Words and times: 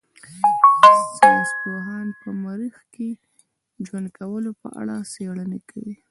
ساينس 1.17 1.51
پوهان 1.61 2.07
په 2.21 2.29
مريخ 2.43 2.75
کې 2.93 3.09
د 3.77 3.79
ژوند 3.87 4.07
کولو 4.17 4.51
په 4.61 4.67
اړه 4.81 4.95
څېړنې 5.13 5.59
کوي. 5.69 5.93